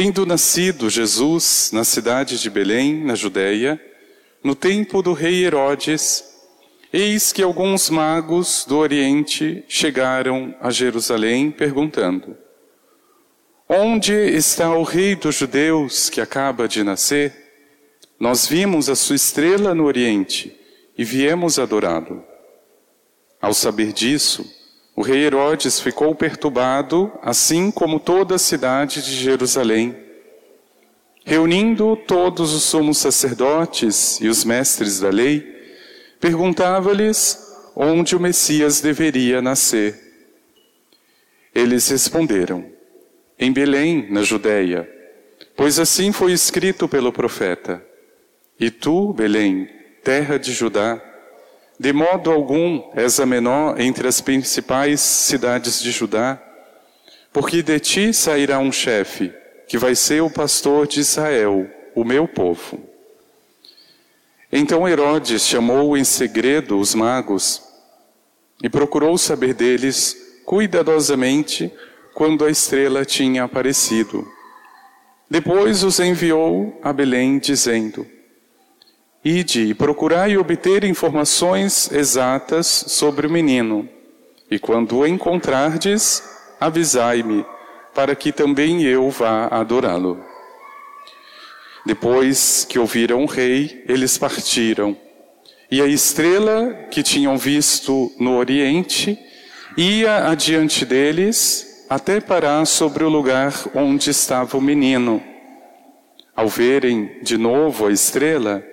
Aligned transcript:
Tendo 0.00 0.24
nascido 0.24 0.88
Jesus 0.88 1.70
na 1.72 1.82
cidade 1.82 2.38
de 2.38 2.48
Belém, 2.48 3.04
na 3.04 3.16
Judéia, 3.16 3.84
no 4.44 4.54
tempo 4.54 5.02
do 5.02 5.12
rei 5.12 5.44
Herodes, 5.44 6.22
eis 6.92 7.32
que 7.32 7.42
alguns 7.42 7.90
magos 7.90 8.64
do 8.64 8.76
Oriente 8.78 9.64
chegaram 9.66 10.54
a 10.60 10.70
Jerusalém 10.70 11.50
perguntando: 11.50 12.36
Onde 13.68 14.12
está 14.14 14.72
o 14.72 14.84
rei 14.84 15.16
dos 15.16 15.34
judeus 15.34 16.08
que 16.08 16.20
acaba 16.20 16.68
de 16.68 16.84
nascer? 16.84 17.34
Nós 18.20 18.46
vimos 18.46 18.88
a 18.88 18.94
sua 18.94 19.16
estrela 19.16 19.74
no 19.74 19.84
Oriente 19.84 20.56
e 20.96 21.02
viemos 21.02 21.58
adorá-lo. 21.58 22.24
Ao 23.42 23.52
saber 23.52 23.92
disso, 23.92 24.48
o 24.98 25.02
rei 25.02 25.26
Herodes 25.26 25.78
ficou 25.78 26.12
perturbado, 26.12 27.12
assim 27.22 27.70
como 27.70 28.00
toda 28.00 28.34
a 28.34 28.38
cidade 28.38 29.00
de 29.00 29.12
Jerusalém. 29.12 29.96
Reunindo 31.24 31.94
todos 31.94 32.52
os 32.52 32.64
sumos 32.64 32.98
sacerdotes 32.98 34.20
e 34.20 34.26
os 34.26 34.44
mestres 34.44 34.98
da 34.98 35.08
lei, 35.08 35.46
perguntava-lhes 36.18 37.38
onde 37.76 38.16
o 38.16 38.20
Messias 38.20 38.80
deveria 38.80 39.40
nascer. 39.40 39.96
Eles 41.54 41.88
responderam: 41.88 42.66
Em 43.38 43.52
Belém, 43.52 44.10
na 44.10 44.22
Judéia, 44.22 44.90
pois 45.56 45.78
assim 45.78 46.10
foi 46.10 46.32
escrito 46.32 46.88
pelo 46.88 47.12
profeta. 47.12 47.80
E 48.58 48.68
tu, 48.68 49.12
Belém, 49.12 49.68
terra 50.02 50.40
de 50.40 50.52
Judá, 50.52 51.00
de 51.78 51.92
modo 51.92 52.30
algum 52.30 52.90
és 52.94 53.20
a 53.20 53.26
menor 53.26 53.80
entre 53.80 54.08
as 54.08 54.20
principais 54.20 55.00
cidades 55.00 55.80
de 55.80 55.90
Judá, 55.92 56.42
porque 57.32 57.62
de 57.62 57.78
ti 57.78 58.12
sairá 58.12 58.58
um 58.58 58.72
chefe, 58.72 59.32
que 59.68 59.78
vai 59.78 59.94
ser 59.94 60.22
o 60.22 60.30
pastor 60.30 60.86
de 60.86 61.00
Israel, 61.00 61.70
o 61.94 62.04
meu 62.04 62.26
povo. 62.26 62.80
Então 64.50 64.88
Herodes 64.88 65.46
chamou 65.46 65.96
em 65.96 66.04
segredo 66.04 66.78
os 66.78 66.94
magos 66.94 67.62
e 68.62 68.68
procurou 68.68 69.16
saber 69.16 69.54
deles 69.54 70.16
cuidadosamente 70.44 71.70
quando 72.14 72.44
a 72.44 72.50
estrela 72.50 73.04
tinha 73.04 73.44
aparecido. 73.44 74.26
Depois 75.30 75.84
os 75.84 76.00
enviou 76.00 76.80
a 76.82 76.92
Belém, 76.92 77.38
dizendo: 77.38 78.06
Ide 79.24 79.64
e 79.64 79.74
procurai 79.74 80.36
obter 80.36 80.84
informações 80.84 81.90
exatas 81.90 82.66
sobre 82.66 83.26
o 83.26 83.30
menino, 83.30 83.88
e 84.50 84.58
quando 84.58 84.98
o 84.98 85.06
encontrardes, 85.06 86.22
avisai-me, 86.60 87.44
para 87.94 88.14
que 88.14 88.30
também 88.30 88.84
eu 88.84 89.10
vá 89.10 89.46
adorá-lo. 89.46 90.24
Depois 91.84 92.64
que 92.68 92.78
ouviram 92.78 93.24
o 93.24 93.26
rei, 93.26 93.82
eles 93.88 94.16
partiram, 94.16 94.96
e 95.70 95.82
a 95.82 95.86
estrela 95.86 96.86
que 96.90 97.02
tinham 97.02 97.36
visto 97.36 98.12
no 98.18 98.36
oriente 98.36 99.18
ia 99.76 100.28
adiante 100.28 100.84
deles 100.84 101.86
até 101.90 102.20
parar 102.20 102.66
sobre 102.66 103.04
o 103.04 103.08
lugar 103.08 103.52
onde 103.74 104.10
estava 104.10 104.56
o 104.56 104.60
menino. 104.60 105.22
Ao 106.36 106.46
verem 106.48 107.18
de 107.22 107.36
novo 107.36 107.86
a 107.86 107.92
estrela, 107.92 108.64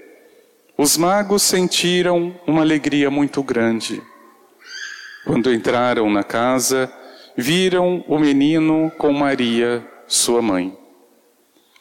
os 0.77 0.97
magos 0.97 1.41
sentiram 1.41 2.35
uma 2.45 2.61
alegria 2.61 3.09
muito 3.09 3.41
grande. 3.41 4.01
Quando 5.25 5.53
entraram 5.53 6.09
na 6.09 6.23
casa, 6.23 6.91
viram 7.35 8.03
o 8.07 8.19
menino 8.19 8.91
com 8.97 9.13
Maria, 9.13 9.85
sua 10.07 10.41
mãe. 10.41 10.77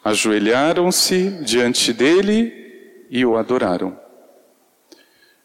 Ajoelharam-se 0.04 1.30
diante 1.42 1.92
dele 1.92 2.52
e 3.10 3.24
o 3.26 3.36
adoraram. 3.36 3.98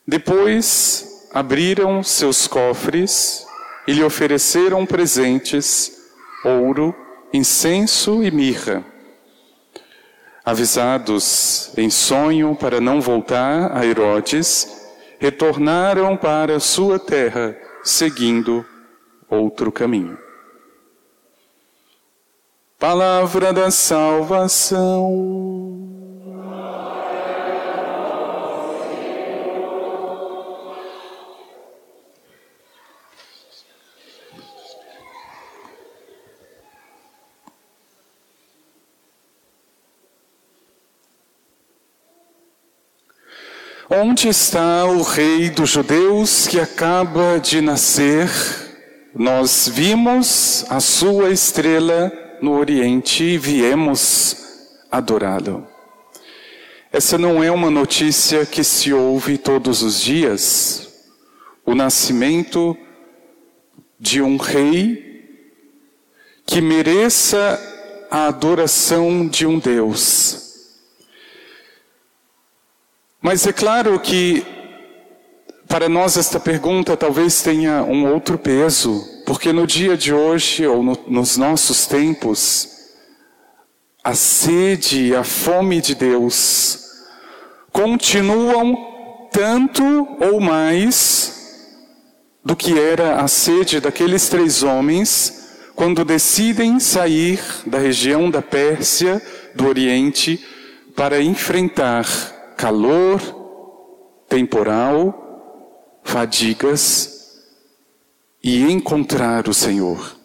Depois 0.07 1.27
abriram 1.33 2.03
seus 2.03 2.47
cofres 2.47 3.45
e 3.87 3.93
lhe 3.93 4.03
ofereceram 4.03 4.85
presentes, 4.85 5.91
ouro, 6.43 6.95
incenso 7.33 8.23
e 8.23 8.29
mirra. 8.29 8.85
Avisados 10.49 11.71
em 11.77 11.91
sonho 11.91 12.55
para 12.55 12.81
não 12.81 12.99
voltar 12.99 13.71
a 13.71 13.85
Herodes, 13.85 14.89
retornaram 15.19 16.17
para 16.17 16.59
sua 16.59 16.97
terra, 16.97 17.55
seguindo 17.83 18.65
outro 19.29 19.71
caminho. 19.71 20.17
Palavra 22.79 23.53
da 23.53 23.69
salvação. 23.69 25.58
Onde 43.91 44.27
está 44.27 44.85
o 44.85 45.01
rei 45.01 45.49
dos 45.49 45.71
judeus 45.71 46.45
que 46.45 46.59
acaba 46.59 47.39
de 47.39 47.59
nascer? 47.59 48.29
Nós 49.15 49.67
vimos 49.67 50.63
a 50.69 50.79
sua 50.79 51.31
estrela 51.31 52.11
no 52.39 52.51
Oriente 52.51 53.23
e 53.23 53.37
viemos 53.39 54.37
adorá-lo. 54.91 55.67
Essa 56.91 57.17
não 57.17 57.43
é 57.43 57.49
uma 57.49 57.71
notícia 57.71 58.45
que 58.45 58.63
se 58.63 58.93
ouve 58.93 59.39
todos 59.39 59.81
os 59.81 59.99
dias. 59.99 60.87
O 61.65 61.73
nascimento 61.73 62.77
de 63.99 64.21
um 64.21 64.37
rei 64.37 65.41
que 66.45 66.61
mereça 66.61 67.59
a 68.11 68.27
adoração 68.27 69.27
de 69.27 69.47
um 69.47 69.57
Deus 69.57 70.48
mas 73.21 73.45
é 73.45 73.53
claro 73.53 73.99
que 73.99 74.45
para 75.67 75.87
nós 75.87 76.17
esta 76.17 76.39
pergunta 76.39 76.97
talvez 76.97 77.41
tenha 77.41 77.83
um 77.83 78.11
outro 78.11 78.37
peso, 78.37 79.05
porque 79.25 79.53
no 79.53 79.67
dia 79.67 79.95
de 79.95 80.13
hoje 80.13 80.65
ou 80.65 80.81
no, 80.81 80.97
nos 81.07 81.37
nossos 81.37 81.85
tempos, 81.85 82.69
a 84.03 84.15
sede 84.15 85.09
e 85.09 85.15
a 85.15 85.23
fome 85.23 85.81
de 85.81 85.93
Deus 85.93 86.79
continuam 87.71 89.29
tanto 89.31 89.83
ou 90.19 90.39
mais 90.39 91.67
do 92.43 92.55
que 92.55 92.79
era 92.79 93.21
a 93.21 93.27
sede 93.27 93.79
daqueles 93.79 94.27
três 94.29 94.63
homens 94.63 95.39
quando 95.75 96.03
decidem 96.03 96.79
sair 96.79 97.39
da 97.65 97.77
região 97.77 98.31
da 98.31 98.41
Pérsia, 98.41 99.21
do 99.53 99.67
Oriente, 99.67 100.43
para 100.95 101.21
enfrentar 101.21 102.38
calor 102.59 103.21
temporal, 104.27 106.01
fadigas 106.03 107.39
e 108.43 108.61
encontrar 108.63 109.47
o 109.47 109.53
Senhor. 109.53 110.17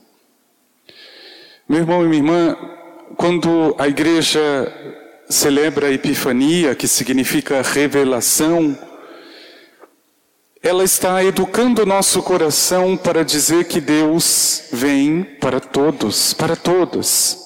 Meu 1.69 1.79
irmão 1.79 2.05
e 2.05 2.09
minha 2.09 2.19
irmã, 2.21 2.57
quando 3.17 3.77
a 3.79 3.87
igreja 3.87 4.43
celebra 5.31 5.87
a 5.87 5.93
Epifania, 5.93 6.75
que 6.75 6.89
significa 6.89 7.63
revelação, 7.63 8.77
ela 10.61 10.83
está 10.83 11.23
educando 11.23 11.83
o 11.83 11.87
nosso 11.87 12.21
coração 12.21 12.97
para 12.97 13.25
dizer 13.25 13.67
que 13.67 13.81
Deus 13.81 14.71
vem 14.73 15.23
para 15.23 15.61
todos, 15.61 16.35
para 16.35 16.57
todos. 16.57 17.44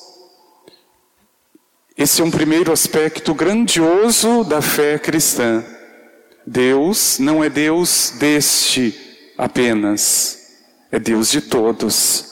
Esse 1.99 2.23
é 2.23 2.25
um 2.25 2.31
primeiro 2.31 2.71
aspecto 2.71 3.35
grandioso 3.35 4.45
da 4.45 4.63
fé 4.63 5.01
cristã. 5.01 5.65
Deus 6.47 7.19
não 7.19 7.43
é 7.43 7.51
Deus 7.51 8.15
deste 8.21 8.95
apenas, 9.37 10.39
é 10.93 10.99
Deus 11.01 11.29
de 11.29 11.41
todos. 11.41 12.25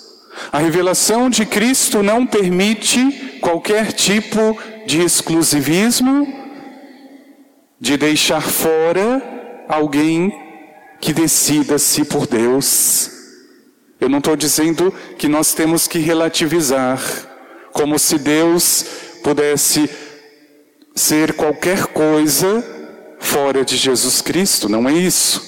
A 0.53 0.59
revelação 0.59 1.29
de 1.29 1.45
Cristo 1.45 2.01
não 2.01 2.25
permite 2.25 3.39
qualquer 3.41 3.93
tipo 3.93 4.57
de 4.87 5.03
exclusivismo, 5.03 6.33
de 7.81 7.97
deixar 7.97 8.43
fora 8.43 9.21
alguém 9.69 10.33
que 11.01 11.13
decida-se 11.13 12.05
por 12.05 12.29
Deus. 12.29 13.11
Eu 14.01 14.09
não 14.09 14.19
estou 14.19 14.37
dizendo 14.37 14.95
que 15.19 15.27
nós 15.27 15.55
temos 15.55 15.89
que 15.89 15.99
relativizar, 15.99 17.03
como 17.73 17.99
se 17.99 18.17
Deus 18.17 19.06
pudesse 19.27 19.91
ser 20.95 21.33
qualquer 21.33 21.87
coisa 21.87 22.65
fora 23.19 23.65
de 23.65 23.77
Jesus 23.77 24.23
Cristo, 24.23 24.69
não 24.69 24.89
é 24.89 24.93
isso. 24.93 25.43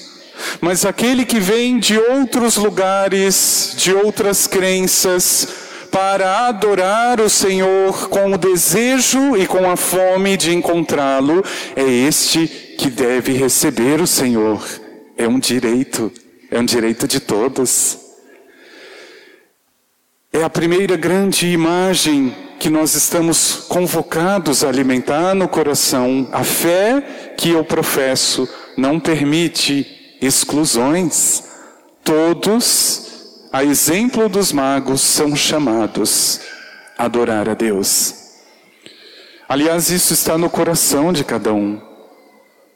Mas 0.59 0.83
aquele 0.83 1.23
que 1.23 1.39
vem 1.39 1.79
de 1.79 1.97
outros 1.97 2.57
lugares, 2.57 3.73
de 3.77 3.93
outras 3.93 4.47
crenças, 4.47 5.47
para 5.89 6.49
adorar 6.49 7.21
o 7.21 7.29
Senhor 7.29 8.09
com 8.09 8.33
o 8.33 8.37
desejo 8.37 9.37
e 9.37 9.47
com 9.47 9.71
a 9.71 9.77
fome 9.77 10.35
de 10.35 10.53
encontrá-lo, 10.53 11.41
é 11.73 11.89
este 11.89 12.47
que 12.77 12.89
deve 12.89 13.31
receber 13.31 14.01
o 14.01 14.07
Senhor. 14.07 14.61
É 15.15 15.25
um 15.25 15.39
direito, 15.39 16.11
é 16.51 16.59
um 16.59 16.65
direito 16.65 17.07
de 17.07 17.21
todos. 17.21 17.97
É 20.33 20.43
a 20.43 20.49
primeira 20.49 20.97
grande 20.97 21.47
imagem 21.47 22.48
que 22.59 22.69
nós 22.69 22.93
estamos 22.93 23.65
convocados 23.69 24.63
a 24.63 24.67
alimentar 24.67 25.33
no 25.33 25.47
coração. 25.47 26.27
A 26.31 26.43
fé 26.43 27.33
que 27.37 27.51
eu 27.51 27.63
professo 27.63 28.47
não 28.77 28.99
permite 28.99 30.17
exclusões. 30.21 31.43
Todos, 32.03 33.47
a 33.51 33.63
exemplo 33.63 34.27
dos 34.27 34.51
magos, 34.51 34.99
são 35.01 35.35
chamados 35.35 36.41
a 36.97 37.05
adorar 37.05 37.47
a 37.47 37.53
Deus. 37.53 38.13
Aliás, 39.47 39.89
isso 39.89 40.13
está 40.13 40.37
no 40.37 40.49
coração 40.49 41.13
de 41.13 41.23
cada 41.23 41.53
um. 41.53 41.81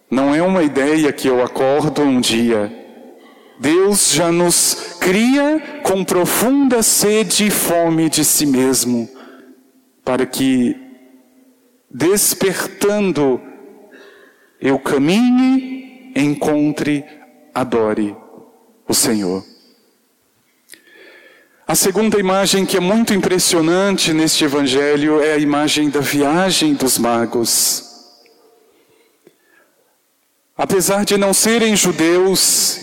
Não 0.09 0.33
é 0.33 0.41
uma 0.41 0.63
ideia 0.63 1.12
que 1.12 1.27
eu 1.27 1.44
acordo 1.44 2.01
um 2.01 2.21
dia. 2.21 2.71
Deus 3.59 4.12
já 4.12 4.31
nos 4.31 4.95
cria 5.00 5.81
com 5.83 6.03
profunda 6.03 6.81
sede 6.81 7.47
e 7.47 7.51
fome 7.51 8.09
de 8.09 8.25
si 8.25 8.45
mesmo, 8.45 9.09
para 10.03 10.25
que, 10.25 10.75
despertando, 11.89 13.41
eu 14.59 14.77
caminhe, 14.79 16.11
encontre 16.15 17.05
adore 17.53 18.15
o 18.88 18.94
Senhor. 18.94 19.44
A 21.65 21.75
segunda 21.75 22.19
imagem 22.19 22.65
que 22.65 22.75
é 22.75 22.79
muito 22.79 23.13
impressionante 23.13 24.11
neste 24.11 24.44
evangelho 24.44 25.21
é 25.21 25.33
a 25.33 25.38
imagem 25.38 25.89
da 25.89 26.01
viagem 26.01 26.73
dos 26.73 26.97
magos. 26.97 27.83
Apesar 30.57 31.06
de 31.06 31.17
não 31.17 31.33
serem 31.33 31.75
judeus, 31.75 32.79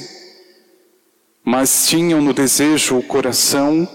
mas 1.44 1.86
tinham 1.86 2.20
no 2.20 2.32
desejo 2.32 2.98
o 2.98 3.02
coração 3.02 3.88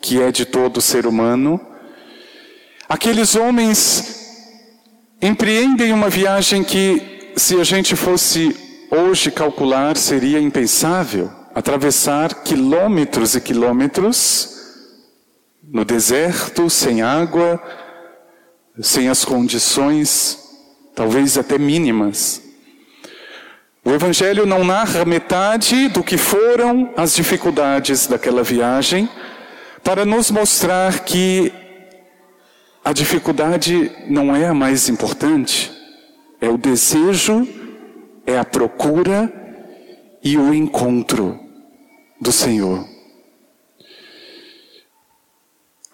que 0.00 0.20
é 0.20 0.30
de 0.30 0.44
todo 0.44 0.82
ser 0.82 1.06
humano, 1.06 1.60
aqueles 2.88 3.34
homens 3.34 4.22
empreendem 5.20 5.92
uma 5.92 6.08
viagem 6.08 6.62
que, 6.62 7.32
se 7.36 7.60
a 7.60 7.64
gente 7.64 7.96
fosse 7.96 8.64
Hoje, 8.96 9.28
calcular 9.32 9.96
seria 9.96 10.38
impensável. 10.38 11.28
Atravessar 11.52 12.42
quilômetros 12.44 13.34
e 13.34 13.40
quilômetros 13.40 14.50
no 15.62 15.84
deserto, 15.84 16.70
sem 16.70 17.02
água, 17.02 17.60
sem 18.80 19.08
as 19.08 19.24
condições, 19.24 20.38
talvez 20.94 21.36
até 21.36 21.58
mínimas. 21.58 22.40
O 23.84 23.90
Evangelho 23.90 24.46
não 24.46 24.62
narra 24.62 25.04
metade 25.04 25.88
do 25.88 26.02
que 26.02 26.16
foram 26.16 26.92
as 26.96 27.16
dificuldades 27.16 28.06
daquela 28.06 28.44
viagem, 28.44 29.08
para 29.82 30.04
nos 30.04 30.30
mostrar 30.30 31.00
que 31.00 31.52
a 32.84 32.92
dificuldade 32.92 33.90
não 34.08 34.36
é 34.36 34.46
a 34.46 34.54
mais 34.54 34.88
importante, 34.88 35.72
é 36.40 36.48
o 36.48 36.58
desejo 36.58 37.48
é 38.26 38.38
a 38.38 38.44
procura 38.44 39.32
e 40.22 40.36
o 40.36 40.54
encontro 40.54 41.38
do 42.20 42.32
Senhor. 42.32 42.86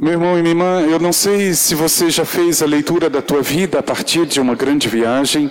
Meu 0.01 0.13
irmão 0.13 0.39
e 0.39 0.43
minha 0.43 0.53
irmã, 0.53 0.81
eu 0.83 0.99
não 0.99 1.13
sei 1.13 1.53
se 1.53 1.75
você 1.75 2.09
já 2.09 2.25
fez 2.25 2.63
a 2.63 2.67
leitura 2.67 3.11
da 3.11 3.21
tua 3.21 3.43
vida 3.43 3.81
a 3.81 3.83
partir 3.83 4.25
de 4.27 4.41
uma 4.41 4.55
grande 4.55 4.89
viagem, 4.89 5.51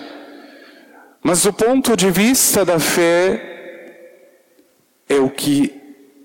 mas 1.22 1.46
o 1.46 1.54
ponto 1.54 1.96
de 1.96 2.10
vista 2.10 2.66
da 2.66 2.80
fé 2.80 3.46
é 5.08 5.16
o 5.16 5.30
que 5.30 5.72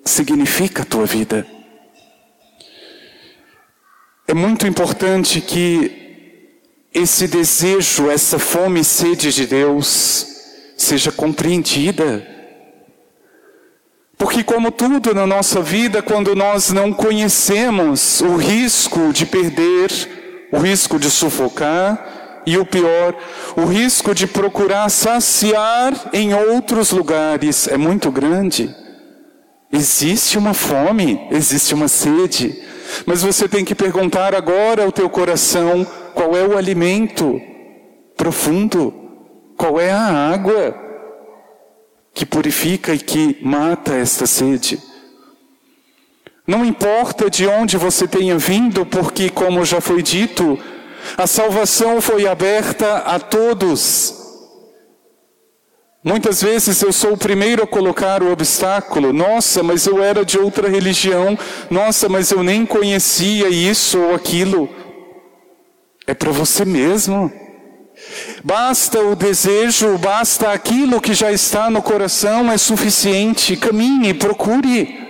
significa 0.05 0.83
a 0.83 0.87
tua 0.87 1.05
vida. 1.05 1.47
É 4.27 4.33
muito 4.33 4.67
importante 4.67 5.41
que 5.41 6.05
esse 6.93 7.29
desejo, 7.29 8.11
essa 8.11 8.39
fome 8.39 8.81
e 8.81 8.85
sede 8.85 9.33
de 9.33 9.47
Deus, 9.47 10.27
seja 10.77 11.13
compreendida. 11.13 12.27
Porque, 14.17 14.43
como 14.43 14.71
tudo 14.71 15.13
na 15.13 15.27
nossa 15.27 15.61
vida, 15.61 16.01
quando 16.01 16.35
nós 16.35 16.71
não 16.71 16.93
conhecemos 16.93 18.21
o 18.23 18.37
risco 18.37 19.13
de 19.13 19.27
perder, 19.27 19.91
o 20.51 20.59
risco 20.59 20.99
de 20.99 21.11
sufocar, 21.11 22.43
e 22.47 22.57
o 22.59 22.65
pior, 22.65 23.15
o 23.57 23.65
risco 23.65 24.15
de 24.15 24.27
procurar 24.27 24.89
saciar 24.91 26.11
em 26.13 26.35
outros 26.35 26.91
lugares 26.91 27.67
é 27.69 27.77
muito 27.77 28.11
grande. 28.11 28.75
Existe 29.73 30.39
uma 30.39 30.55
fome, 30.55 31.27
existe 31.31 31.75
uma 31.75 31.89
sede, 31.89 32.63
mas 33.07 33.23
você 33.23 33.49
tem 33.49 33.65
que 33.65 33.75
perguntar 33.75 34.35
agora 34.35 34.85
ao 34.85 34.93
teu 34.93 35.09
coração 35.09 35.87
qual 36.15 36.37
é 36.37 36.45
o 36.45 36.57
alimento 36.57 37.41
profundo 38.17 39.05
qual 39.57 39.81
é 39.81 39.91
a 39.91 40.33
água 40.33 40.75
que 42.13 42.27
purifica 42.27 42.95
e 42.95 42.99
que 42.99 43.39
mata 43.43 43.95
esta 43.95 44.27
sede? 44.27 44.81
Não 46.47 46.65
importa 46.65 47.31
de 47.31 47.47
onde 47.47 47.77
você 47.77 48.07
tenha 48.07 48.37
vindo, 48.37 48.85
porque, 48.85 49.31
como 49.31 49.65
já 49.65 49.81
foi 49.81 50.03
dito, 50.03 50.59
a 51.17 51.27
salvação 51.27 52.01
foi 52.01 52.27
aberta 52.27 52.99
a 52.99 53.19
todos. 53.19 54.24
Muitas 56.05 56.43
vezes 56.43 56.83
eu 56.83 56.93
sou 56.93 57.15
o 57.15 57.17
primeiro 57.17 57.63
a 57.63 57.67
colocar 57.67 58.23
o 58.23 58.31
obstáculo. 58.31 59.11
Nossa, 59.11 59.63
mas 59.63 59.87
eu 59.87 60.03
era 60.03 60.23
de 60.23 60.39
outra 60.39 60.69
religião. 60.69 61.39
Nossa, 61.71 62.11
mas 62.11 62.31
eu 62.31 62.43
nem 62.43 62.67
conhecia 62.67 63.49
isso 63.49 63.99
ou 63.99 64.15
aquilo. 64.15 64.69
É 66.07 66.13
para 66.13 66.31
você 66.31 66.63
mesmo. 66.67 67.33
Basta 68.45 69.01
o 69.01 69.17
desejo, 69.17 69.97
basta 69.97 70.51
aquilo 70.53 71.01
que 71.01 71.15
já 71.15 71.33
está 71.33 71.71
no 71.71 71.81
coração, 71.81 72.53
é 72.53 72.59
suficiente. 72.59 73.57
Caminhe, 73.57 74.13
procure. 74.13 75.03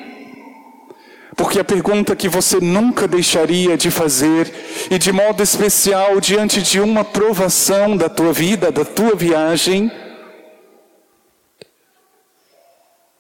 Porque 1.34 1.58
a 1.58 1.64
pergunta 1.64 2.14
que 2.14 2.28
você 2.28 2.60
nunca 2.60 3.08
deixaria 3.08 3.76
de 3.76 3.90
fazer, 3.90 4.48
e 4.88 4.96
de 4.96 5.10
modo 5.10 5.42
especial 5.42 6.20
diante 6.20 6.62
de 6.62 6.78
uma 6.78 7.02
provação 7.02 7.96
da 7.96 8.08
tua 8.08 8.32
vida, 8.32 8.70
da 8.70 8.84
tua 8.84 9.16
viagem, 9.16 9.90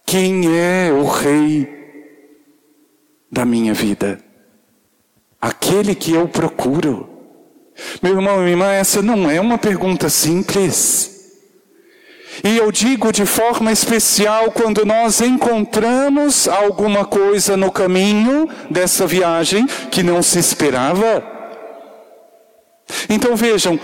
quem 0.06 0.58
é 0.58 0.92
o 0.92 1.04
Rei 1.04 1.68
da 3.30 3.44
minha 3.44 3.74
vida? 3.74 4.18
Aquele 5.40 5.94
que 5.94 6.12
eu 6.12 6.28
procuro. 6.28 7.08
Meu 8.02 8.14
irmão 8.14 8.36
e 8.36 8.38
minha 8.40 8.50
irmã, 8.50 8.72
essa 8.72 9.02
não 9.02 9.28
é 9.30 9.40
uma 9.40 9.58
pergunta 9.58 10.08
simples. 10.08 11.14
E 12.42 12.56
eu 12.56 12.72
digo 12.72 13.12
de 13.12 13.24
forma 13.24 13.70
especial 13.70 14.50
quando 14.50 14.84
nós 14.84 15.20
encontramos 15.20 16.48
alguma 16.48 17.04
coisa 17.04 17.56
no 17.56 17.70
caminho 17.70 18.48
dessa 18.70 19.06
viagem 19.06 19.66
que 19.90 20.02
não 20.02 20.22
se 20.22 20.38
esperava. 20.38 21.22
Então 23.08 23.36
vejam, 23.36 23.78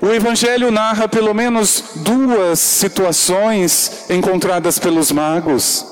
o 0.00 0.12
Evangelho 0.12 0.70
narra 0.70 1.08
pelo 1.08 1.34
menos 1.34 1.82
duas 1.96 2.58
situações 2.58 4.08
encontradas 4.10 4.78
pelos 4.78 5.10
magos. 5.10 5.84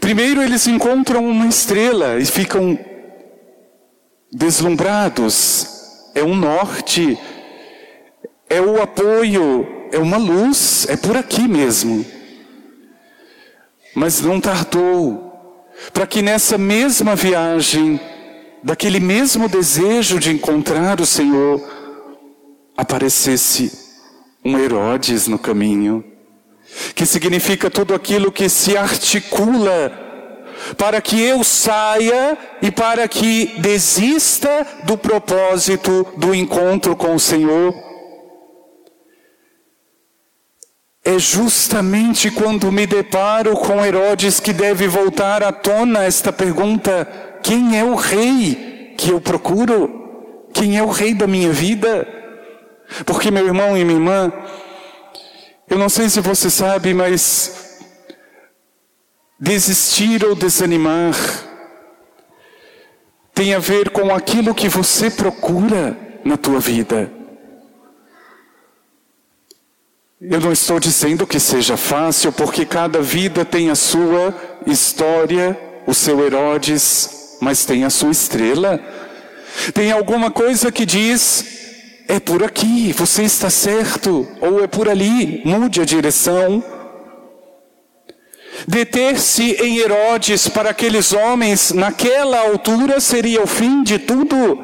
Primeiro, 0.00 0.42
eles 0.42 0.66
encontram 0.66 1.26
uma 1.26 1.46
estrela 1.46 2.18
e 2.18 2.26
ficam 2.26 2.78
deslumbrados. 4.30 5.74
é 6.14 6.22
um 6.22 6.34
norte, 6.34 7.18
é 8.48 8.60
o 8.60 8.80
apoio, 8.80 9.66
é 9.92 9.98
uma 9.98 10.16
luz, 10.16 10.86
é 10.88 10.96
por 10.96 11.16
aqui 11.16 11.46
mesmo. 11.46 12.04
Mas 13.94 14.20
não 14.20 14.40
tardou, 14.40 15.66
para 15.92 16.06
que 16.06 16.22
nessa 16.22 16.56
mesma 16.56 17.14
viagem, 17.14 18.00
daquele 18.62 19.00
mesmo 19.00 19.48
desejo 19.48 20.18
de 20.18 20.30
encontrar 20.30 21.00
o 21.00 21.06
Senhor, 21.06 21.62
aparecesse 22.76 23.72
um 24.44 24.58
Herodes 24.58 25.26
no 25.26 25.38
caminho, 25.38 26.04
que 26.94 27.06
significa 27.06 27.70
tudo 27.70 27.94
aquilo 27.94 28.30
que 28.30 28.48
se 28.48 28.76
articula 28.76 30.04
para 30.76 31.00
que 31.00 31.20
eu 31.20 31.44
saia 31.44 32.36
e 32.60 32.70
para 32.70 33.06
que 33.08 33.54
desista 33.58 34.66
do 34.84 34.96
propósito 34.96 36.06
do 36.16 36.34
encontro 36.34 36.96
com 36.96 37.14
o 37.14 37.20
Senhor. 37.20 37.74
É 41.04 41.18
justamente 41.18 42.30
quando 42.32 42.72
me 42.72 42.84
deparo 42.84 43.54
com 43.56 43.84
Herodes 43.84 44.40
que 44.40 44.52
deve 44.52 44.88
voltar 44.88 45.42
à 45.42 45.52
tona 45.52 46.04
esta 46.04 46.32
pergunta: 46.32 47.06
quem 47.42 47.78
é 47.78 47.84
o 47.84 47.94
rei 47.94 48.94
que 48.98 49.10
eu 49.10 49.20
procuro? 49.20 50.48
Quem 50.52 50.76
é 50.76 50.82
o 50.82 50.88
rei 50.88 51.14
da 51.14 51.26
minha 51.26 51.52
vida? 51.52 52.15
Porque, 53.04 53.30
meu 53.30 53.46
irmão 53.46 53.76
e 53.76 53.84
minha 53.84 53.98
irmã, 53.98 54.32
eu 55.68 55.78
não 55.78 55.88
sei 55.88 56.08
se 56.08 56.20
você 56.20 56.48
sabe, 56.48 56.94
mas 56.94 57.80
desistir 59.38 60.24
ou 60.24 60.34
desanimar 60.34 61.14
tem 63.34 63.52
a 63.52 63.58
ver 63.58 63.90
com 63.90 64.14
aquilo 64.14 64.54
que 64.54 64.68
você 64.68 65.10
procura 65.10 65.96
na 66.24 66.36
tua 66.36 66.58
vida. 66.58 67.12
Eu 70.18 70.40
não 70.40 70.52
estou 70.52 70.80
dizendo 70.80 71.26
que 71.26 71.38
seja 71.38 71.76
fácil, 71.76 72.32
porque 72.32 72.64
cada 72.64 73.02
vida 73.02 73.44
tem 73.44 73.70
a 73.70 73.74
sua 73.74 74.34
história, 74.66 75.58
o 75.86 75.92
seu 75.92 76.24
Herodes, 76.24 77.36
mas 77.40 77.66
tem 77.66 77.84
a 77.84 77.90
sua 77.90 78.10
estrela. 78.10 78.80
Tem 79.74 79.92
alguma 79.92 80.30
coisa 80.30 80.72
que 80.72 80.86
diz: 80.86 81.55
é 82.08 82.20
por 82.20 82.42
aqui, 82.44 82.92
você 82.92 83.22
está 83.24 83.50
certo, 83.50 84.26
ou 84.40 84.62
é 84.62 84.66
por 84.66 84.88
ali, 84.88 85.42
mude 85.44 85.80
a 85.80 85.84
direção. 85.84 86.62
Deter-se 88.66 89.52
em 89.62 89.78
Herodes 89.78 90.48
para 90.48 90.70
aqueles 90.70 91.12
homens 91.12 91.72
naquela 91.72 92.40
altura 92.40 93.00
seria 93.00 93.42
o 93.42 93.46
fim 93.46 93.82
de 93.82 93.98
tudo. 93.98 94.62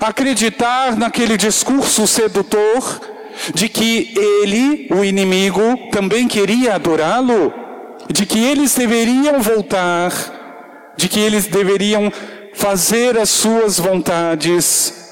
Acreditar 0.00 0.96
naquele 0.96 1.36
discurso 1.36 2.06
sedutor 2.06 3.00
de 3.54 3.68
que 3.68 4.14
ele, 4.16 4.88
o 4.90 5.04
inimigo, 5.04 5.88
também 5.90 6.28
queria 6.28 6.74
adorá-lo, 6.74 7.52
de 8.10 8.26
que 8.26 8.38
eles 8.38 8.74
deveriam 8.74 9.40
voltar, 9.40 10.12
de 10.96 11.08
que 11.08 11.18
eles 11.18 11.46
deveriam 11.46 12.12
fazer 12.54 13.18
as 13.18 13.30
suas 13.30 13.78
vontades. 13.78 15.03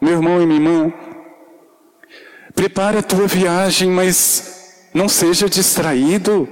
Meu 0.00 0.14
irmão 0.14 0.40
e 0.40 0.46
minha 0.46 0.58
irmã, 0.58 0.92
prepare 2.54 2.98
a 2.98 3.02
tua 3.02 3.26
viagem, 3.26 3.90
mas 3.90 4.88
não 4.94 5.10
seja 5.10 5.46
distraído. 5.46 6.48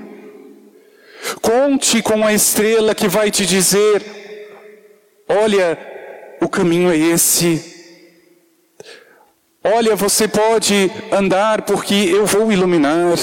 Conte 1.40 2.02
com 2.02 2.26
a 2.26 2.33
estrela 2.35 2.95
que 2.95 3.09
vai 3.09 3.31
te 3.31 3.47
dizer: 3.47 4.05
olha, 5.26 5.78
o 6.43 6.49
caminho 6.49 6.90
é 6.90 6.97
esse. 6.99 7.76
Olha, 9.64 9.97
você 9.97 10.28
pode 10.28 10.90
andar 11.11 11.62
porque 11.62 11.95
eu 11.95 12.26
vou 12.26 12.52
iluminar. 12.52 13.17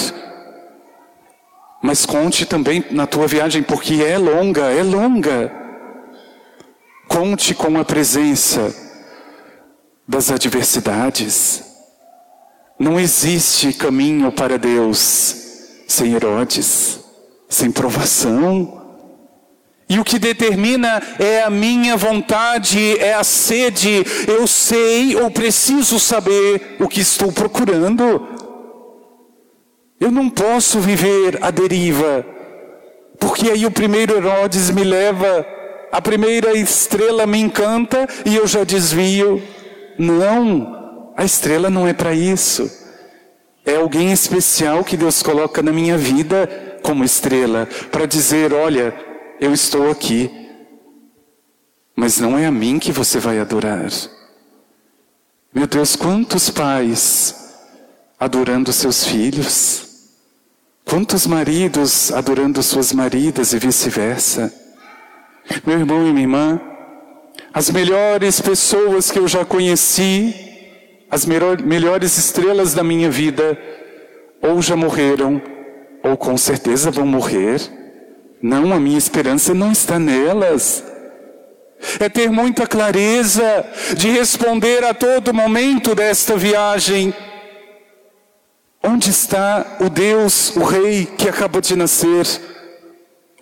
Mas 1.80 2.04
conte 2.04 2.44
também 2.44 2.84
na 2.90 3.06
tua 3.06 3.28
viagem 3.28 3.62
porque 3.62 4.02
é 4.02 4.18
longa, 4.18 4.72
é 4.72 4.82
longa. 4.82 5.52
Conte 7.06 7.54
com 7.54 7.78
a 7.78 7.84
presença 7.84 8.85
das 10.06 10.30
adversidades. 10.30 11.62
Não 12.78 13.00
existe 13.00 13.72
caminho 13.72 14.30
para 14.30 14.58
Deus 14.58 15.36
sem 15.88 16.14
Herodes, 16.14 17.00
sem 17.48 17.70
provação. 17.70 18.82
E 19.88 19.98
o 20.00 20.04
que 20.04 20.18
determina 20.18 21.00
é 21.18 21.42
a 21.42 21.50
minha 21.50 21.96
vontade, 21.96 22.98
é 22.98 23.14
a 23.14 23.24
sede. 23.24 24.04
Eu 24.26 24.46
sei 24.46 25.16
ou 25.16 25.30
preciso 25.30 25.98
saber 25.98 26.76
o 26.80 26.88
que 26.88 27.00
estou 27.00 27.32
procurando. 27.32 28.28
Eu 29.98 30.10
não 30.10 30.28
posso 30.28 30.80
viver 30.80 31.38
à 31.40 31.50
deriva, 31.50 32.26
porque 33.18 33.50
aí 33.50 33.64
o 33.64 33.70
primeiro 33.70 34.14
Herodes 34.14 34.70
me 34.70 34.84
leva, 34.84 35.46
a 35.90 36.02
primeira 36.02 36.52
estrela 36.52 37.26
me 37.26 37.38
encanta 37.38 38.06
e 38.26 38.36
eu 38.36 38.46
já 38.46 38.62
desvio. 38.62 39.42
Não, 39.98 41.12
a 41.16 41.24
estrela 41.24 41.70
não 41.70 41.86
é 41.86 41.92
para 41.92 42.14
isso. 42.14 42.70
É 43.64 43.76
alguém 43.76 44.12
especial 44.12 44.84
que 44.84 44.96
Deus 44.96 45.22
coloca 45.22 45.62
na 45.62 45.72
minha 45.72 45.98
vida 45.98 46.78
como 46.82 47.04
estrela, 47.04 47.66
para 47.90 48.06
dizer: 48.06 48.52
olha, 48.52 48.94
eu 49.40 49.52
estou 49.52 49.90
aqui, 49.90 50.30
mas 51.96 52.20
não 52.20 52.38
é 52.38 52.46
a 52.46 52.52
mim 52.52 52.78
que 52.78 52.92
você 52.92 53.18
vai 53.18 53.40
adorar. 53.40 53.90
Meu 55.52 55.66
Deus, 55.66 55.96
quantos 55.96 56.50
pais 56.50 57.34
adorando 58.18 58.72
seus 58.72 59.04
filhos, 59.04 60.10
quantos 60.84 61.26
maridos 61.26 62.12
adorando 62.12 62.62
suas 62.62 62.92
maridas 62.92 63.52
e 63.52 63.58
vice-versa. 63.58 64.52
Meu 65.66 65.78
irmão 65.78 66.06
e 66.06 66.12
minha 66.12 66.24
irmã, 66.24 66.60
as 67.56 67.70
melhores 67.70 68.40
pessoas 68.40 69.10
que 69.10 69.18
eu 69.18 69.26
já 69.26 69.42
conheci, 69.42 70.34
as 71.10 71.24
melhores 71.24 72.18
estrelas 72.18 72.74
da 72.74 72.84
minha 72.84 73.10
vida, 73.10 73.58
ou 74.42 74.60
já 74.60 74.76
morreram, 74.76 75.40
ou 76.04 76.16
com 76.16 76.36
certeza 76.36 76.90
vão 76.90 77.06
morrer 77.06 77.60
não, 78.42 78.72
a 78.72 78.78
minha 78.78 78.98
esperança 78.98 79.54
não 79.54 79.72
está 79.72 79.98
nelas. 79.98 80.84
É 81.98 82.08
ter 82.08 82.30
muita 82.30 82.66
clareza 82.66 83.64
de 83.96 84.10
responder 84.10 84.84
a 84.84 84.94
todo 84.94 85.34
momento 85.34 85.94
desta 85.94 86.36
viagem. 86.36 87.14
Onde 88.82 89.10
está 89.10 89.78
o 89.80 89.88
Deus, 89.88 90.54
o 90.54 90.62
Rei 90.62 91.06
que 91.06 91.28
acabou 91.28 91.60
de 91.60 91.74
nascer? 91.74 92.24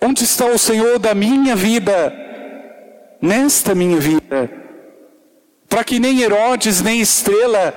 Onde 0.01 0.23
está 0.23 0.45
o 0.45 0.57
Senhor 0.57 0.97
da 0.97 1.13
minha 1.13 1.55
vida? 1.55 2.24
Nesta 3.21 3.73
minha 3.73 3.99
vida. 3.99 4.51
Para 5.67 5.83
que 5.83 5.99
nem 5.99 6.21
Herodes, 6.21 6.81
nem 6.81 7.01
estrela 7.01 7.73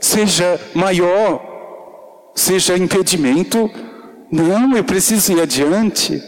seja 0.00 0.60
maior, 0.74 2.32
seja 2.34 2.76
impedimento 2.76 3.70
não, 4.30 4.76
eu 4.76 4.84
preciso 4.84 5.32
ir 5.32 5.40
adiante. 5.40 6.22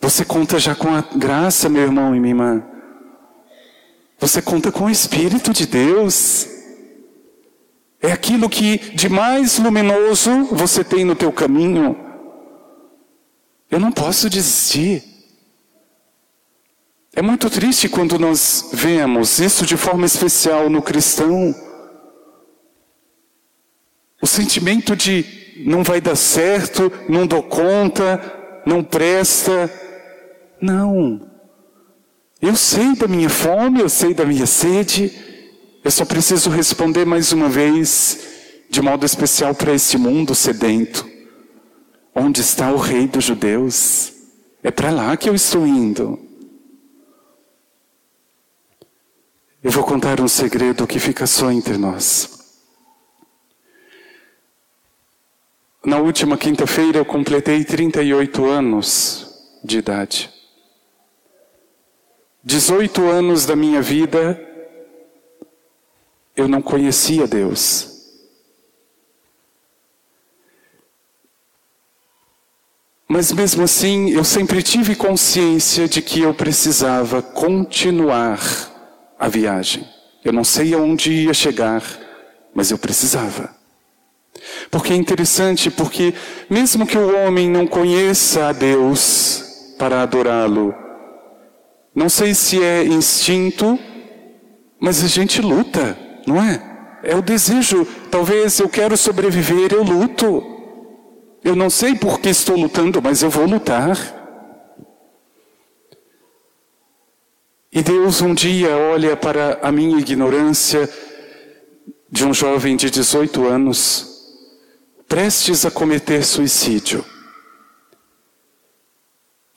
Você 0.00 0.24
conta 0.24 0.58
já 0.58 0.74
com 0.74 0.88
a 0.94 1.00
graça, 1.00 1.68
meu 1.68 1.82
irmão 1.82 2.14
e 2.14 2.20
minha 2.20 2.32
irmã. 2.32 2.64
Você 4.18 4.40
conta 4.40 4.70
com 4.70 4.84
o 4.84 4.90
Espírito 4.90 5.52
de 5.52 5.66
Deus. 5.66 6.48
É 8.00 8.12
aquilo 8.12 8.48
que 8.48 8.78
de 8.94 9.08
mais 9.08 9.58
luminoso 9.58 10.44
você 10.52 10.84
tem 10.84 11.04
no 11.04 11.16
teu 11.16 11.32
caminho. 11.32 11.96
Eu 13.70 13.80
não 13.80 13.90
posso 13.90 14.30
desistir. 14.30 15.02
É 17.18 17.22
muito 17.22 17.48
triste 17.48 17.88
quando 17.88 18.18
nós 18.18 18.68
vemos 18.74 19.38
isso 19.38 19.64
de 19.64 19.74
forma 19.74 20.04
especial 20.04 20.68
no 20.68 20.82
cristão. 20.82 21.54
O 24.20 24.26
sentimento 24.26 24.94
de 24.94 25.24
não 25.64 25.82
vai 25.82 25.98
dar 25.98 26.14
certo, 26.14 26.92
não 27.08 27.26
dou 27.26 27.42
conta, 27.42 28.60
não 28.66 28.84
presta. 28.84 29.72
Não. 30.60 31.26
Eu 32.38 32.54
sei 32.54 32.94
da 32.94 33.08
minha 33.08 33.30
fome, 33.30 33.80
eu 33.80 33.88
sei 33.88 34.12
da 34.12 34.26
minha 34.26 34.46
sede, 34.46 35.10
eu 35.82 35.90
só 35.90 36.04
preciso 36.04 36.50
responder 36.50 37.06
mais 37.06 37.32
uma 37.32 37.48
vez, 37.48 38.18
de 38.68 38.82
modo 38.82 39.06
especial 39.06 39.54
para 39.54 39.72
esse 39.72 39.96
mundo 39.96 40.34
sedento. 40.34 41.08
Onde 42.14 42.42
está 42.42 42.70
o 42.72 42.76
Rei 42.76 43.08
dos 43.08 43.24
Judeus? 43.24 44.12
É 44.62 44.70
para 44.70 44.90
lá 44.90 45.16
que 45.16 45.30
eu 45.30 45.34
estou 45.34 45.66
indo. 45.66 46.25
Eu 49.62 49.70
vou 49.70 49.84
contar 49.84 50.20
um 50.20 50.28
segredo 50.28 50.86
que 50.86 50.98
fica 50.98 51.26
só 51.26 51.50
entre 51.50 51.76
nós. 51.76 52.36
Na 55.84 55.98
última 55.98 56.36
quinta-feira 56.36 56.98
eu 56.98 57.04
completei 57.04 57.64
38 57.64 58.44
anos 58.44 59.58
de 59.64 59.78
idade. 59.78 60.30
18 62.42 63.08
anos 63.08 63.46
da 63.46 63.56
minha 63.56 63.80
vida, 63.80 64.40
eu 66.36 66.46
não 66.46 66.60
conhecia 66.60 67.26
Deus. 67.26 67.96
Mas 73.08 73.32
mesmo 73.32 73.62
assim, 73.62 74.10
eu 74.10 74.24
sempre 74.24 74.62
tive 74.62 74.94
consciência 74.94 75.88
de 75.88 76.02
que 76.02 76.20
eu 76.20 76.34
precisava 76.34 77.22
continuar 77.22 78.75
a 79.18 79.28
viagem. 79.28 79.86
Eu 80.24 80.32
não 80.32 80.44
sei 80.44 80.74
aonde 80.74 81.12
ia 81.12 81.34
chegar, 81.34 81.82
mas 82.54 82.70
eu 82.70 82.78
precisava. 82.78 83.54
Porque 84.70 84.92
é 84.92 84.96
interessante, 84.96 85.70
porque 85.70 86.14
mesmo 86.50 86.86
que 86.86 86.98
o 86.98 87.16
homem 87.16 87.48
não 87.48 87.66
conheça 87.66 88.48
a 88.48 88.52
Deus 88.52 89.74
para 89.78 90.02
adorá-lo, 90.02 90.74
não 91.94 92.08
sei 92.08 92.34
se 92.34 92.62
é 92.62 92.84
instinto, 92.84 93.78
mas 94.78 95.02
a 95.02 95.06
gente 95.06 95.40
luta, 95.40 95.96
não 96.26 96.42
é? 96.42 96.62
É 97.02 97.14
o 97.16 97.22
desejo. 97.22 97.86
Talvez 98.10 98.58
eu 98.58 98.68
quero 98.68 98.96
sobreviver, 98.96 99.72
eu 99.72 99.82
luto. 99.82 100.44
Eu 101.42 101.54
não 101.54 101.70
sei 101.70 101.94
por 101.94 102.20
que 102.20 102.28
estou 102.28 102.56
lutando, 102.56 103.00
mas 103.00 103.22
eu 103.22 103.30
vou 103.30 103.46
lutar. 103.46 103.96
E 107.76 107.82
Deus 107.82 108.22
um 108.22 108.32
dia 108.32 108.74
olha 108.74 109.14
para 109.14 109.58
a 109.60 109.70
minha 109.70 109.98
ignorância 109.98 110.88
de 112.10 112.24
um 112.24 112.32
jovem 112.32 112.74
de 112.74 112.88
18 112.88 113.46
anos 113.46 114.16
prestes 115.06 115.66
a 115.66 115.70
cometer 115.70 116.24
suicídio. 116.24 117.04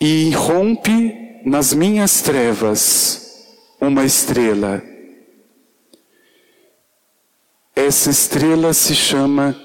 E 0.01 0.31
rompe 0.31 1.39
nas 1.45 1.73
minhas 1.73 2.19
trevas 2.21 3.47
uma 3.79 4.03
estrela. 4.03 4.83
Essa 7.73 8.09
estrela 8.09 8.73
se 8.73 8.93
chama 8.95 9.55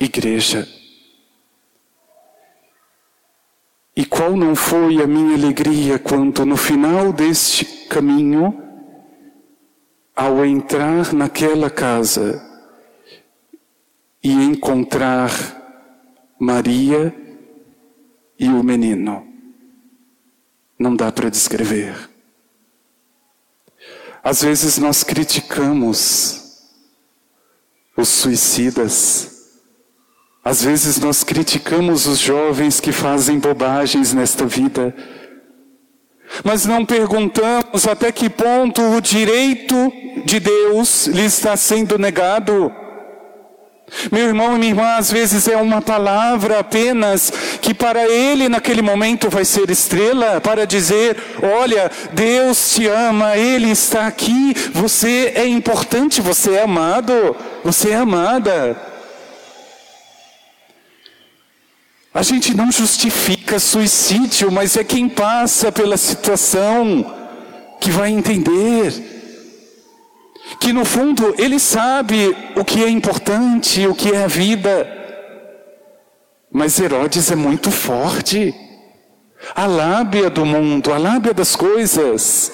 Igreja. 0.00 0.66
E 3.96 4.04
qual 4.04 4.36
não 4.36 4.54
foi 4.54 5.02
a 5.02 5.06
minha 5.06 5.34
alegria 5.34 5.98
quando, 5.98 6.44
no 6.46 6.56
final 6.56 7.12
deste 7.12 7.64
caminho, 7.88 8.62
ao 10.14 10.44
entrar 10.44 11.12
naquela 11.12 11.68
casa, 11.68 12.50
e 14.22 14.30
encontrar 14.30 15.30
Maria 16.38 17.14
e 18.38 18.48
o 18.48 18.62
menino. 18.62 19.26
Não 20.78 20.94
dá 20.94 21.10
para 21.10 21.30
descrever. 21.30 22.08
Às 24.22 24.42
vezes 24.42 24.78
nós 24.78 25.02
criticamos 25.02 26.68
os 27.96 28.08
suicidas. 28.08 29.29
Às 30.44 30.62
vezes 30.62 30.98
nós 30.98 31.22
criticamos 31.22 32.06
os 32.06 32.18
jovens 32.18 32.80
que 32.80 32.92
fazem 32.92 33.38
bobagens 33.38 34.14
nesta 34.14 34.46
vida. 34.46 34.94
Mas 36.42 36.64
não 36.64 36.86
perguntamos 36.86 37.86
até 37.86 38.10
que 38.10 38.30
ponto 38.30 38.80
o 38.80 39.00
direito 39.00 39.92
de 40.24 40.40
Deus 40.40 41.06
lhe 41.06 41.24
está 41.24 41.56
sendo 41.56 41.98
negado. 41.98 42.72
Meu 44.10 44.28
irmão 44.28 44.54
e 44.54 44.58
minha 44.58 44.70
irmã, 44.70 44.96
às 44.96 45.10
vezes 45.10 45.48
é 45.48 45.56
uma 45.56 45.82
palavra 45.82 46.60
apenas 46.60 47.32
que 47.60 47.74
para 47.74 48.08
ele 48.08 48.48
naquele 48.48 48.80
momento 48.80 49.28
vai 49.28 49.44
ser 49.44 49.68
estrela 49.68 50.40
para 50.40 50.64
dizer: 50.64 51.16
olha, 51.42 51.90
Deus 52.12 52.74
te 52.74 52.86
ama, 52.86 53.36
Ele 53.36 53.68
está 53.70 54.06
aqui, 54.06 54.54
você 54.72 55.32
é 55.34 55.44
importante, 55.46 56.20
você 56.20 56.54
é 56.54 56.62
amado, 56.62 57.36
você 57.64 57.90
é 57.90 57.96
amada. 57.96 58.89
A 62.12 62.22
gente 62.22 62.54
não 62.54 62.72
justifica 62.72 63.60
suicídio, 63.60 64.50
mas 64.50 64.76
é 64.76 64.82
quem 64.82 65.08
passa 65.08 65.70
pela 65.70 65.96
situação 65.96 67.04
que 67.80 67.90
vai 67.90 68.10
entender 68.10 68.92
que 70.58 70.72
no 70.72 70.84
fundo 70.84 71.34
ele 71.38 71.60
sabe 71.60 72.36
o 72.56 72.64
que 72.64 72.82
é 72.82 72.88
importante, 72.88 73.86
o 73.86 73.94
que 73.94 74.10
é 74.10 74.24
a 74.24 74.26
vida. 74.26 74.86
Mas 76.50 76.80
Herodes 76.80 77.30
é 77.30 77.36
muito 77.36 77.70
forte. 77.70 78.52
A 79.54 79.66
lábia 79.66 80.28
do 80.28 80.44
mundo, 80.44 80.92
a 80.92 80.98
lábia 80.98 81.32
das 81.32 81.54
coisas 81.54 82.50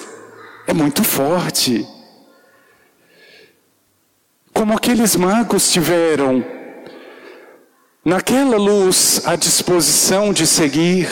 é 0.67 0.73
muito 0.73 1.03
forte. 1.03 1.85
Como 4.53 4.73
aqueles 4.73 5.15
magos 5.15 5.71
tiveram 5.71 6.45
naquela 8.07 8.55
luz 8.55 9.21
a 9.25 9.35
disposição 9.35 10.31
de 10.31 10.47
seguir, 10.47 11.09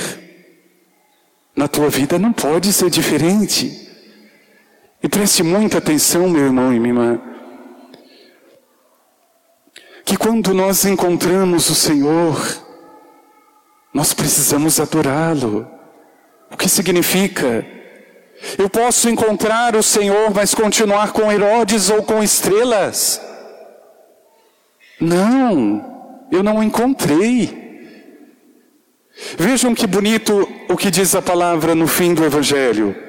na 1.53 1.67
tua 1.67 1.89
vida 1.89 2.17
não 2.17 2.31
pode 2.31 2.71
ser 2.71 2.89
diferente. 2.89 3.91
E 5.03 5.09
preste 5.09 5.43
muita 5.43 5.79
atenção, 5.79 6.29
meu 6.29 6.45
irmão 6.45 6.73
e 6.73 6.79
minha 6.79 6.93
irmã, 6.93 7.21
que 10.05 10.15
quando 10.15 10.53
nós 10.53 10.85
encontramos 10.85 11.69
o 11.69 11.75
Senhor, 11.75 12.39
nós 13.93 14.13
precisamos 14.13 14.79
adorá-lo. 14.79 15.67
O 16.49 16.55
que 16.55 16.69
significa? 16.69 17.65
Eu 18.57 18.69
posso 18.69 19.09
encontrar 19.09 19.75
o 19.75 19.83
Senhor, 19.83 20.33
mas 20.33 20.53
continuar 20.53 21.11
com 21.11 21.29
Herodes 21.29 21.89
ou 21.89 22.03
com 22.03 22.23
estrelas? 22.23 23.19
Não, 24.97 25.94
eu 26.31 26.43
não 26.43 26.63
encontrei. 26.63 27.63
Vejam 29.37 29.73
que 29.73 29.87
bonito 29.87 30.47
o 30.69 30.75
que 30.75 30.91
diz 30.91 31.15
a 31.15 31.21
palavra 31.21 31.73
no 31.73 31.87
fim 31.87 32.13
do 32.13 32.23
Evangelho 32.23 33.05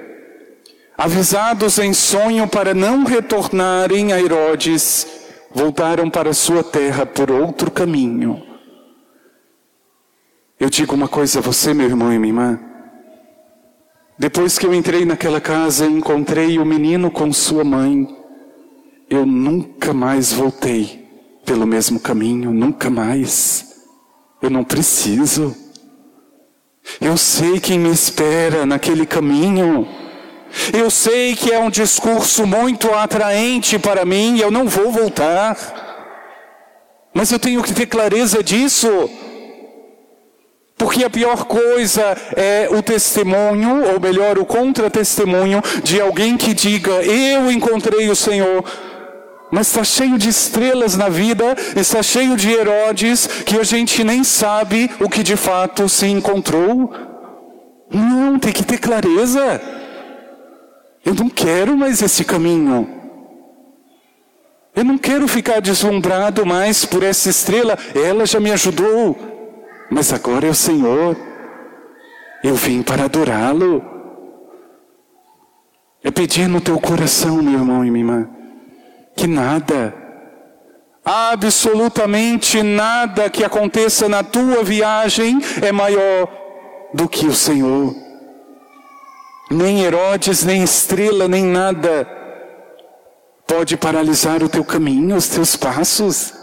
avisados 0.97 1.79
em 1.79 1.93
sonho 1.93 2.49
para 2.49 2.73
não 2.73 3.05
retornarem 3.05 4.13
a 4.13 4.21
Herodes, 4.21 5.07
voltaram 5.53 6.09
para 6.09 6.33
sua 6.33 6.65
terra 6.65 7.05
por 7.05 7.31
outro 7.31 7.71
caminho. 7.71 8.43
Eu 10.59 10.71
digo 10.71 10.95
uma 10.95 11.09
coisa 11.09 11.39
a 11.39 11.43
você, 11.43 11.75
meu 11.75 11.87
irmão 11.87 12.13
e 12.13 12.19
minha 12.19 12.31
irmã. 12.31 12.61
Depois 14.19 14.59
que 14.59 14.67
eu 14.67 14.73
entrei 14.73 15.05
naquela 15.05 15.41
casa 15.41 15.85
e 15.85 15.93
encontrei 15.93 16.59
o 16.59 16.65
menino 16.65 17.11
com 17.11 17.31
sua 17.31 17.63
mãe, 17.63 18.09
eu 19.11 19.27
nunca 19.27 19.93
mais 19.93 20.33
voltei 20.33 21.06
pelo 21.47 21.67
mesmo 21.67 22.01
caminho, 22.01 22.53
nunca 22.53 22.91
mais. 22.91 23.65
Eu 24.43 24.51
não 24.51 24.65
preciso. 24.65 25.57
Eu 27.01 27.17
sei 27.17 27.61
quem 27.61 27.79
me 27.79 27.91
espera 27.91 28.67
naquele 28.67 29.07
caminho. 29.07 29.89
Eu 30.73 30.91
sei 30.91 31.37
que 31.37 31.53
é 31.53 31.59
um 31.59 31.71
discurso 31.71 32.47
muito 32.47 32.93
atraente 32.93 33.79
para 33.79 34.05
mim 34.05 34.39
eu 34.39 34.51
não 34.51 34.67
vou 34.67 34.91
voltar. 34.91 35.57
Mas 37.15 37.31
eu 37.31 37.39
tenho 37.39 37.63
que 37.63 37.73
ter 37.73 37.87
clareza 37.87 38.43
disso. 38.43 38.89
Porque 40.77 41.05
a 41.05 41.11
pior 41.11 41.45
coisa 41.45 42.17
é 42.37 42.69
o 42.71 42.83
testemunho, 42.83 43.93
ou 43.93 43.99
melhor, 43.99 44.39
o 44.39 44.45
contra-testemunho 44.45 45.63
de 45.83 46.01
alguém 46.01 46.37
que 46.37 46.53
diga: 46.53 47.03
Eu 47.03 47.51
encontrei 47.51 48.11
o 48.11 48.17
Senhor. 48.17 48.63
Mas 49.51 49.69
está 49.69 49.85
cheio 49.85 50.19
de 50.19 50.29
estrelas 50.29 50.97
na 50.97 51.09
vida, 51.09 51.57
está 51.77 52.03
cheio 52.03 52.37
de 52.37 52.51
Herodes, 52.51 53.27
que 53.27 53.59
a 53.59 53.63
gente 53.63 54.03
nem 54.03 54.25
sabe 54.25 54.91
o 55.01 55.09
que 55.09 55.23
de 55.23 55.37
fato 55.37 55.89
se 55.89 56.07
encontrou. 56.07 56.93
Não, 57.91 58.39
tem 58.39 58.53
que 58.53 58.65
ter 58.65 58.79
clareza. 58.79 59.61
Eu 61.05 61.15
não 61.15 61.29
quero 61.29 61.77
mais 61.77 62.03
esse 62.03 62.25
caminho. 62.25 62.89
Eu 64.75 64.85
não 64.85 64.99
quero 64.99 65.29
ficar 65.29 65.61
deslumbrado 65.61 66.45
mais 66.45 66.85
por 66.85 67.03
essa 67.03 67.31
estrela. 67.31 67.79
Ela 67.95 68.27
já 68.27 68.41
me 68.41 68.51
ajudou. 68.51 69.17
Mas 69.91 70.13
agora 70.13 70.47
é 70.47 70.51
o 70.51 70.55
Senhor. 70.55 71.17
Eu 72.43 72.57
vim 72.57 72.83
para 72.83 73.05
adorá-lo. 73.05 73.83
É 76.03 76.11
pedir 76.11 76.49
no 76.49 76.61
teu 76.61 76.79
coração, 76.79 77.43
meu 77.43 77.55
irmão 77.55 77.85
e 77.85 77.91
minha 77.91 78.05
irmã, 78.05 78.29
que 79.17 79.27
nada, 79.27 79.95
absolutamente 81.05 82.63
nada 82.63 83.31
que 83.31 83.43
aconteça 83.43 84.09
na 84.09 84.23
tua 84.23 84.63
viagem 84.63 85.41
é 85.63 85.73
maior 85.73 86.29
do 86.93 87.09
que 87.09 87.27
o 87.27 87.35
Senhor. 87.35 87.95
Nem 89.51 89.83
Herodes, 89.83 90.45
nem 90.45 90.63
estrela, 90.63 91.27
nem 91.27 91.45
nada 91.45 92.17
pode 93.47 93.77
paralisar 93.77 94.43
o 94.43 94.49
teu 94.49 94.65
caminho, 94.65 95.17
os 95.17 95.29
teus 95.29 95.55
passos. 95.57 96.35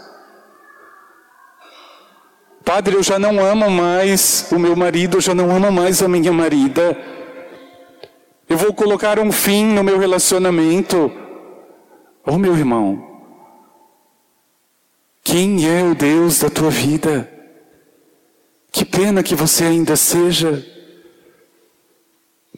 Padre, 2.64 2.94
eu 2.94 3.02
já 3.02 3.18
não 3.18 3.44
amo 3.44 3.70
mais 3.70 4.48
o 4.50 4.58
meu 4.58 4.74
marido, 4.74 5.18
eu 5.18 5.20
já 5.20 5.34
não 5.34 5.54
amo 5.54 5.70
mais 5.70 6.02
a 6.02 6.08
minha 6.08 6.32
marida. 6.32 6.96
Eu 8.48 8.56
vou 8.56 8.72
colocar 8.72 9.18
um 9.18 9.30
fim 9.30 9.66
no 9.66 9.84
meu 9.84 9.98
relacionamento. 9.98 11.12
Oh, 12.26 12.38
meu 12.38 12.56
irmão, 12.56 13.20
quem 15.22 15.68
é 15.68 15.82
o 15.82 15.94
Deus 15.94 16.38
da 16.38 16.48
tua 16.48 16.70
vida? 16.70 17.30
Que 18.72 18.82
pena 18.82 19.22
que 19.22 19.34
você 19.34 19.64
ainda 19.64 19.94
seja. 19.94 20.64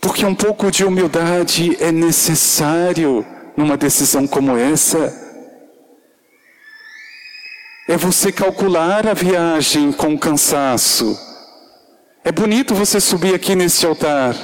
Porque 0.00 0.24
um 0.24 0.36
pouco 0.36 0.70
de 0.70 0.84
humildade 0.84 1.76
é 1.82 1.90
necessário 1.90 3.26
numa 3.56 3.76
decisão 3.76 4.24
como 4.24 4.56
essa. 4.56 5.12
É 7.88 7.96
você 7.96 8.30
calcular 8.30 9.04
a 9.08 9.14
viagem 9.14 9.90
com 9.90 10.16
cansaço. 10.16 11.18
É 12.22 12.30
bonito 12.30 12.72
você 12.72 13.00
subir 13.00 13.34
aqui 13.34 13.56
nesse 13.56 13.84
altar, 13.84 14.34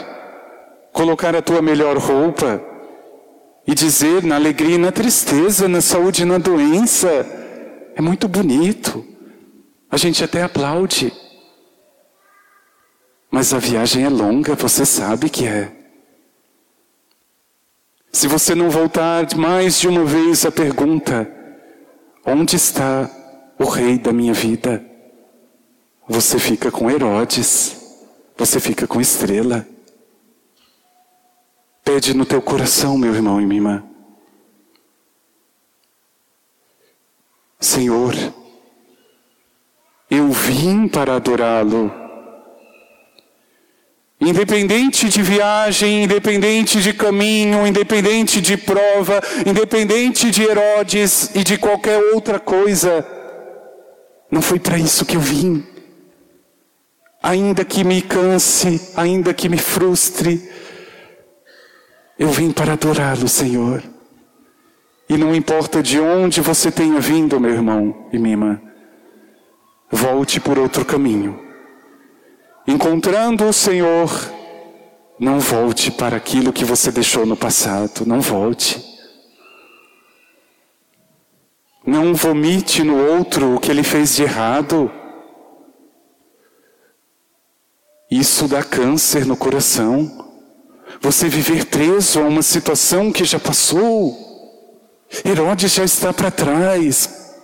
colocar 0.92 1.36
a 1.36 1.42
tua 1.42 1.62
melhor 1.62 1.96
roupa 1.96 2.71
e 3.66 3.74
dizer 3.74 4.22
na 4.22 4.34
alegria 4.34 4.74
e 4.74 4.78
na 4.78 4.90
tristeza, 4.90 5.68
na 5.68 5.80
saúde 5.80 6.22
e 6.22 6.24
na 6.24 6.38
doença. 6.38 7.08
É 7.94 8.00
muito 8.00 8.26
bonito. 8.28 9.04
A 9.90 9.96
gente 9.96 10.24
até 10.24 10.42
aplaude. 10.42 11.12
Mas 13.30 13.54
a 13.54 13.58
viagem 13.58 14.04
é 14.04 14.08
longa, 14.08 14.54
você 14.54 14.84
sabe 14.84 15.30
que 15.30 15.46
é. 15.46 15.72
Se 18.12 18.28
você 18.28 18.54
não 18.54 18.68
voltar 18.68 19.34
mais 19.36 19.80
de 19.80 19.88
uma 19.88 20.04
vez 20.04 20.44
à 20.44 20.52
pergunta: 20.52 21.30
onde 22.26 22.56
está 22.56 23.10
o 23.58 23.64
rei 23.64 23.98
da 23.98 24.12
minha 24.12 24.34
vida? 24.34 24.84
Você 26.06 26.38
fica 26.38 26.70
com 26.70 26.90
Herodes, 26.90 27.76
você 28.36 28.60
fica 28.60 28.86
com 28.86 29.00
estrela. 29.00 29.66
Pede 31.92 32.14
no 32.14 32.24
teu 32.24 32.40
coração, 32.40 32.96
meu 32.96 33.14
irmão 33.14 33.38
e 33.38 33.44
minha 33.44 33.58
irmã. 33.58 33.84
Senhor, 37.60 38.14
eu 40.10 40.30
vim 40.30 40.88
para 40.88 41.16
adorá-lo. 41.16 41.92
Independente 44.18 45.06
de 45.10 45.20
viagem, 45.20 46.04
independente 46.04 46.80
de 46.80 46.94
caminho, 46.94 47.66
independente 47.66 48.40
de 48.40 48.56
prova, 48.56 49.20
independente 49.46 50.30
de 50.30 50.44
Herodes 50.44 51.34
e 51.34 51.44
de 51.44 51.58
qualquer 51.58 51.98
outra 52.14 52.40
coisa, 52.40 53.06
não 54.30 54.40
foi 54.40 54.58
para 54.58 54.78
isso 54.78 55.04
que 55.04 55.18
eu 55.18 55.20
vim. 55.20 55.62
Ainda 57.22 57.66
que 57.66 57.84
me 57.84 58.00
canse, 58.00 58.80
ainda 58.96 59.34
que 59.34 59.46
me 59.46 59.58
frustre, 59.58 60.50
eu 62.18 62.28
vim 62.28 62.50
para 62.52 62.74
adorá-lo, 62.74 63.28
Senhor. 63.28 63.82
E 65.08 65.16
não 65.16 65.34
importa 65.34 65.82
de 65.82 66.00
onde 66.00 66.40
você 66.40 66.70
tenha 66.70 67.00
vindo, 67.00 67.40
meu 67.40 67.50
irmão 67.50 68.08
e 68.12 68.18
minha 68.18 68.34
irmã, 68.34 68.60
volte 69.90 70.40
por 70.40 70.58
outro 70.58 70.84
caminho. 70.84 71.38
Encontrando 72.66 73.44
o 73.44 73.52
Senhor, 73.52 74.08
não 75.18 75.38
volte 75.38 75.90
para 75.90 76.16
aquilo 76.16 76.52
que 76.52 76.64
você 76.64 76.90
deixou 76.90 77.26
no 77.26 77.36
passado, 77.36 78.06
não 78.06 78.20
volte. 78.20 78.82
Não 81.84 82.14
vomite 82.14 82.84
no 82.84 82.96
outro 82.96 83.56
o 83.56 83.60
que 83.60 83.70
ele 83.70 83.82
fez 83.82 84.14
de 84.14 84.22
errado. 84.22 84.90
Isso 88.10 88.46
dá 88.46 88.62
câncer 88.62 89.26
no 89.26 89.36
coração. 89.36 90.31
Você 91.02 91.28
viver 91.28 91.66
preso 91.66 92.20
a 92.20 92.28
uma 92.28 92.42
situação 92.42 93.10
que 93.10 93.24
já 93.24 93.40
passou. 93.40 94.16
Herodes 95.24 95.74
já 95.74 95.82
está 95.82 96.12
para 96.12 96.30
trás. 96.30 97.34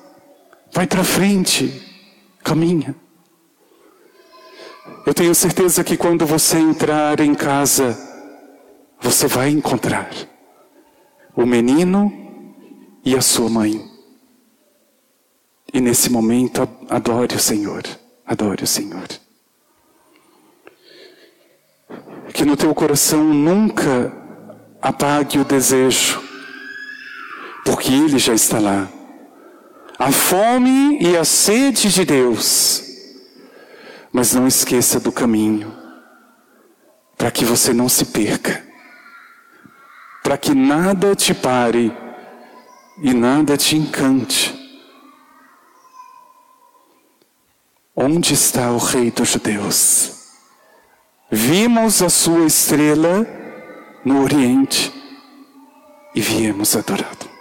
Vai 0.72 0.86
para 0.86 1.02
frente. 1.02 1.82
Caminha. 2.44 2.94
Eu 5.04 5.12
tenho 5.12 5.34
certeza 5.34 5.82
que 5.82 5.96
quando 5.96 6.24
você 6.24 6.56
entrar 6.56 7.18
em 7.18 7.34
casa, 7.34 7.98
você 9.00 9.26
vai 9.26 9.50
encontrar 9.50 10.08
o 11.34 11.44
menino 11.44 12.12
e 13.04 13.16
a 13.16 13.20
sua 13.20 13.48
mãe. 13.48 13.84
E 15.74 15.80
nesse 15.80 16.10
momento, 16.10 16.68
adore 16.88 17.34
o 17.34 17.40
Senhor. 17.40 17.82
Adore 18.24 18.62
o 18.62 18.66
Senhor. 18.68 19.08
Que 22.38 22.44
no 22.44 22.56
teu 22.56 22.72
coração 22.72 23.24
nunca 23.24 24.12
apague 24.80 25.38
o 25.38 25.44
desejo, 25.44 26.22
porque 27.64 27.92
Ele 27.92 28.18
já 28.18 28.32
está 28.32 28.58
lá. 28.60 28.88
A 29.98 30.12
fome 30.12 30.98
e 31.00 31.16
a 31.16 31.24
sede 31.24 31.92
de 31.92 32.04
Deus 32.04 32.88
mas 34.12 34.32
não 34.32 34.46
esqueça 34.46 34.98
do 34.98 35.12
caminho, 35.12 35.72
para 37.16 37.30
que 37.30 37.44
você 37.44 37.72
não 37.72 37.88
se 37.88 38.06
perca, 38.06 38.66
para 40.22 40.38
que 40.38 40.54
nada 40.54 41.14
te 41.14 41.34
pare 41.34 41.92
e 43.02 43.12
nada 43.12 43.56
te 43.56 43.76
encante. 43.76 44.54
Onde 47.94 48.34
está 48.34 48.70
o 48.70 48.78
Rei 48.78 49.10
dos 49.10 49.28
Judeus? 49.28 50.17
Vimos 51.30 52.00
a 52.00 52.08
sua 52.08 52.46
estrela 52.46 53.26
no 54.02 54.22
Oriente 54.22 54.90
e 56.14 56.22
viemos 56.22 56.74
adorá-lo. 56.74 57.37